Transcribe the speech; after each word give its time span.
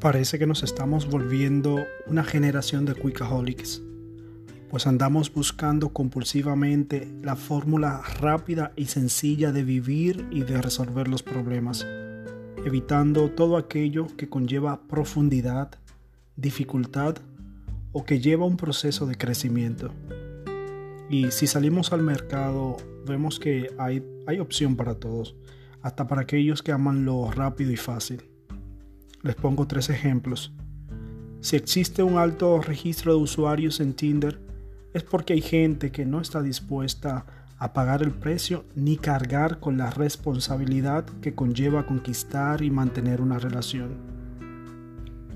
Parece 0.00 0.38
que 0.38 0.46
nos 0.46 0.62
estamos 0.62 1.10
volviendo 1.10 1.84
una 2.06 2.22
generación 2.22 2.84
de 2.84 2.94
quickaholics, 2.94 3.82
pues 4.70 4.86
andamos 4.86 5.32
buscando 5.32 5.88
compulsivamente 5.88 7.12
la 7.20 7.34
fórmula 7.34 8.00
rápida 8.20 8.70
y 8.76 8.84
sencilla 8.84 9.50
de 9.50 9.64
vivir 9.64 10.28
y 10.30 10.42
de 10.42 10.62
resolver 10.62 11.08
los 11.08 11.24
problemas, 11.24 11.84
evitando 12.64 13.32
todo 13.32 13.56
aquello 13.56 14.06
que 14.16 14.28
conlleva 14.28 14.82
profundidad, 14.82 15.72
dificultad 16.36 17.16
o 17.90 18.04
que 18.04 18.20
lleva 18.20 18.46
un 18.46 18.56
proceso 18.56 19.04
de 19.04 19.16
crecimiento. 19.16 19.90
Y 21.10 21.32
si 21.32 21.48
salimos 21.48 21.92
al 21.92 22.02
mercado, 22.02 22.76
vemos 23.04 23.40
que 23.40 23.74
hay, 23.78 24.04
hay 24.28 24.38
opción 24.38 24.76
para 24.76 24.94
todos, 24.94 25.34
hasta 25.82 26.06
para 26.06 26.22
aquellos 26.22 26.62
que 26.62 26.70
aman 26.70 27.04
lo 27.04 27.32
rápido 27.32 27.72
y 27.72 27.76
fácil. 27.76 28.37
Les 29.22 29.34
pongo 29.34 29.66
tres 29.66 29.90
ejemplos. 29.90 30.52
Si 31.40 31.56
existe 31.56 32.02
un 32.02 32.18
alto 32.18 32.60
registro 32.60 33.12
de 33.12 33.20
usuarios 33.20 33.80
en 33.80 33.94
Tinder, 33.94 34.40
es 34.94 35.02
porque 35.02 35.32
hay 35.32 35.40
gente 35.40 35.90
que 35.90 36.04
no 36.04 36.20
está 36.20 36.42
dispuesta 36.42 37.26
a 37.58 37.72
pagar 37.72 38.02
el 38.02 38.12
precio 38.12 38.64
ni 38.76 38.96
cargar 38.96 39.58
con 39.58 39.76
la 39.76 39.90
responsabilidad 39.90 41.04
que 41.20 41.34
conlleva 41.34 41.86
conquistar 41.86 42.62
y 42.62 42.70
mantener 42.70 43.20
una 43.20 43.38
relación. 43.38 43.96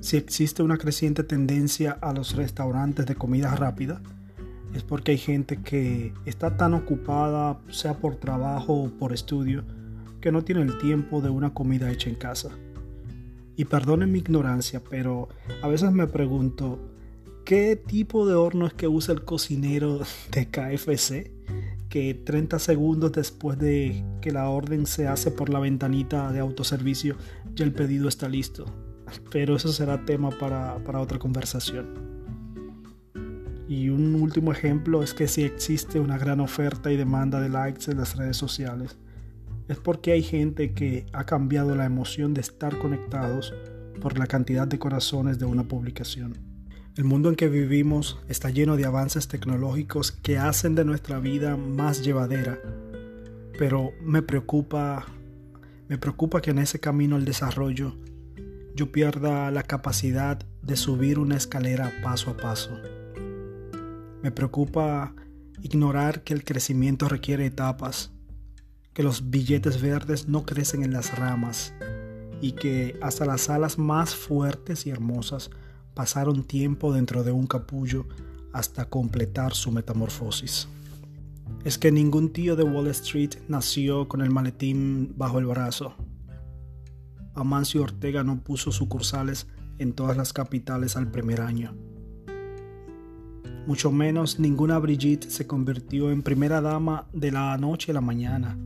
Si 0.00 0.16
existe 0.16 0.62
una 0.62 0.78
creciente 0.78 1.22
tendencia 1.22 1.98
a 2.00 2.12
los 2.12 2.34
restaurantes 2.34 3.06
de 3.06 3.16
comida 3.16 3.54
rápida, 3.54 4.00
es 4.74 4.82
porque 4.82 5.12
hay 5.12 5.18
gente 5.18 5.58
que 5.58 6.12
está 6.24 6.56
tan 6.56 6.74
ocupada, 6.74 7.58
sea 7.70 7.94
por 7.94 8.16
trabajo 8.16 8.74
o 8.74 8.90
por 8.90 9.12
estudio, 9.12 9.64
que 10.20 10.32
no 10.32 10.42
tiene 10.42 10.62
el 10.62 10.78
tiempo 10.78 11.20
de 11.20 11.30
una 11.30 11.52
comida 11.52 11.90
hecha 11.90 12.08
en 12.08 12.16
casa. 12.16 12.50
Y 13.56 13.64
perdonen 13.64 14.12
mi 14.12 14.18
ignorancia, 14.18 14.82
pero 14.88 15.28
a 15.62 15.68
veces 15.68 15.90
me 15.90 16.06
pregunto, 16.06 16.78
¿qué 17.44 17.74
tipo 17.76 18.26
de 18.26 18.34
horno 18.34 18.66
es 18.66 18.74
que 18.74 18.86
usa 18.86 19.14
el 19.14 19.24
cocinero 19.24 20.00
de 20.30 20.46
KFC? 20.46 21.30
Que 21.88 22.14
30 22.14 22.58
segundos 22.58 23.12
después 23.12 23.58
de 23.58 24.04
que 24.20 24.30
la 24.30 24.50
orden 24.50 24.86
se 24.86 25.08
hace 25.08 25.30
por 25.30 25.48
la 25.48 25.60
ventanita 25.60 26.30
de 26.32 26.40
autoservicio, 26.40 27.16
ya 27.54 27.64
el 27.64 27.72
pedido 27.72 28.08
está 28.08 28.28
listo. 28.28 28.66
Pero 29.30 29.56
eso 29.56 29.72
será 29.72 30.04
tema 30.04 30.30
para, 30.30 30.76
para 30.84 31.00
otra 31.00 31.18
conversación. 31.18 32.16
Y 33.68 33.88
un 33.88 34.14
último 34.14 34.52
ejemplo 34.52 35.02
es 35.02 35.14
que 35.14 35.26
si 35.26 35.42
existe 35.42 35.98
una 35.98 36.18
gran 36.18 36.40
oferta 36.40 36.92
y 36.92 36.96
demanda 36.96 37.40
de 37.40 37.48
likes 37.48 37.90
en 37.90 37.96
las 37.96 38.16
redes 38.16 38.36
sociales, 38.36 38.96
es 39.68 39.78
porque 39.78 40.12
hay 40.12 40.22
gente 40.22 40.72
que 40.72 41.06
ha 41.12 41.24
cambiado 41.24 41.74
la 41.74 41.86
emoción 41.86 42.34
de 42.34 42.40
estar 42.40 42.78
conectados 42.78 43.52
por 44.00 44.18
la 44.18 44.26
cantidad 44.26 44.66
de 44.68 44.78
corazones 44.78 45.38
de 45.38 45.46
una 45.46 45.64
publicación. 45.64 46.38
El 46.96 47.04
mundo 47.04 47.28
en 47.28 47.36
que 47.36 47.48
vivimos 47.48 48.18
está 48.28 48.50
lleno 48.50 48.76
de 48.76 48.86
avances 48.86 49.28
tecnológicos 49.28 50.12
que 50.12 50.38
hacen 50.38 50.74
de 50.74 50.84
nuestra 50.84 51.18
vida 51.18 51.56
más 51.56 52.02
llevadera, 52.02 52.58
pero 53.58 53.90
me 54.02 54.22
preocupa 54.22 55.06
me 55.88 55.98
preocupa 55.98 56.40
que 56.40 56.50
en 56.50 56.58
ese 56.58 56.80
camino 56.80 57.14
al 57.14 57.24
desarrollo 57.24 57.96
yo 58.74 58.90
pierda 58.90 59.50
la 59.52 59.62
capacidad 59.62 60.38
de 60.62 60.76
subir 60.76 61.18
una 61.18 61.36
escalera 61.36 61.92
paso 62.02 62.30
a 62.30 62.36
paso. 62.36 62.72
Me 64.22 64.32
preocupa 64.32 65.14
ignorar 65.62 66.24
que 66.24 66.34
el 66.34 66.42
crecimiento 66.42 67.08
requiere 67.08 67.46
etapas 67.46 68.15
que 68.96 69.02
los 69.02 69.28
billetes 69.28 69.82
verdes 69.82 70.26
no 70.26 70.46
crecen 70.46 70.82
en 70.82 70.94
las 70.94 71.18
ramas 71.18 71.74
y 72.40 72.52
que 72.52 72.98
hasta 73.02 73.26
las 73.26 73.50
alas 73.50 73.76
más 73.76 74.14
fuertes 74.14 74.86
y 74.86 74.90
hermosas 74.90 75.50
pasaron 75.92 76.44
tiempo 76.44 76.94
dentro 76.94 77.22
de 77.22 77.30
un 77.30 77.46
capullo 77.46 78.06
hasta 78.54 78.88
completar 78.88 79.52
su 79.52 79.70
metamorfosis. 79.70 80.68
Es 81.62 81.76
que 81.76 81.92
ningún 81.92 82.32
tío 82.32 82.56
de 82.56 82.62
Wall 82.62 82.86
Street 82.86 83.34
nació 83.48 84.08
con 84.08 84.22
el 84.22 84.30
maletín 84.30 85.12
bajo 85.14 85.40
el 85.40 85.44
brazo. 85.44 85.92
Amancio 87.34 87.82
Ortega 87.82 88.24
no 88.24 88.40
puso 88.42 88.72
sucursales 88.72 89.46
en 89.76 89.92
todas 89.92 90.16
las 90.16 90.32
capitales 90.32 90.96
al 90.96 91.10
primer 91.10 91.42
año. 91.42 91.76
Mucho 93.66 93.92
menos 93.92 94.38
ninguna 94.38 94.78
Brigitte 94.78 95.28
se 95.28 95.46
convirtió 95.46 96.10
en 96.10 96.22
primera 96.22 96.62
dama 96.62 97.08
de 97.12 97.30
la 97.30 97.58
noche 97.58 97.90
a 97.90 97.94
la 97.94 98.00
mañana 98.00 98.56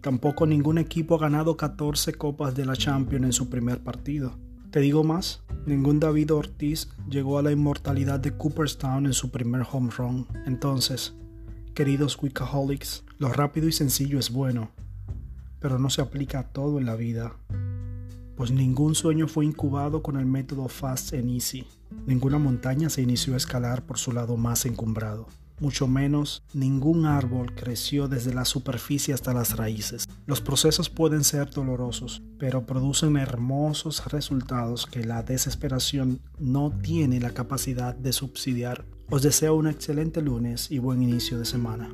tampoco 0.00 0.46
ningún 0.46 0.78
equipo 0.78 1.14
ha 1.14 1.18
ganado 1.18 1.56
14 1.56 2.14
copas 2.14 2.54
de 2.54 2.66
la 2.66 2.76
Champions 2.76 3.24
en 3.26 3.32
su 3.32 3.48
primer 3.48 3.82
partido. 3.82 4.38
Te 4.70 4.80
digo 4.80 5.02
más, 5.02 5.42
ningún 5.66 5.98
David 5.98 6.32
Ortiz 6.32 6.88
llegó 7.08 7.38
a 7.38 7.42
la 7.42 7.52
inmortalidad 7.52 8.20
de 8.20 8.36
Cooperstown 8.36 9.06
en 9.06 9.12
su 9.12 9.30
primer 9.30 9.66
home 9.70 9.90
run. 9.96 10.26
Entonces, 10.46 11.14
queridos 11.74 12.18
Wickaholics, 12.22 13.04
lo 13.18 13.32
rápido 13.32 13.66
y 13.68 13.72
sencillo 13.72 14.18
es 14.18 14.30
bueno, 14.30 14.70
pero 15.60 15.78
no 15.78 15.90
se 15.90 16.02
aplica 16.02 16.40
a 16.40 16.48
todo 16.48 16.78
en 16.78 16.86
la 16.86 16.96
vida, 16.96 17.34
pues 18.36 18.50
ningún 18.50 18.94
sueño 18.94 19.26
fue 19.26 19.46
incubado 19.46 20.02
con 20.02 20.16
el 20.16 20.26
método 20.26 20.68
Fast 20.68 21.14
and 21.14 21.30
Easy. 21.30 21.66
Ninguna 22.06 22.38
montaña 22.38 22.90
se 22.90 23.02
inició 23.02 23.34
a 23.34 23.38
escalar 23.38 23.84
por 23.84 23.98
su 23.98 24.12
lado 24.12 24.36
más 24.36 24.66
encumbrado 24.66 25.26
mucho 25.60 25.86
menos 25.86 26.42
ningún 26.52 27.06
árbol 27.06 27.54
creció 27.54 28.08
desde 28.08 28.34
la 28.34 28.44
superficie 28.44 29.14
hasta 29.14 29.34
las 29.34 29.56
raíces. 29.56 30.08
Los 30.26 30.40
procesos 30.40 30.90
pueden 30.90 31.24
ser 31.24 31.50
dolorosos, 31.50 32.22
pero 32.38 32.66
producen 32.66 33.16
hermosos 33.16 34.04
resultados 34.06 34.86
que 34.86 35.04
la 35.04 35.22
desesperación 35.22 36.20
no 36.38 36.70
tiene 36.70 37.20
la 37.20 37.30
capacidad 37.30 37.94
de 37.94 38.12
subsidiar. 38.12 38.84
Os 39.10 39.22
deseo 39.22 39.54
un 39.54 39.66
excelente 39.66 40.22
lunes 40.22 40.70
y 40.70 40.78
buen 40.78 41.02
inicio 41.02 41.38
de 41.38 41.44
semana. 41.44 41.90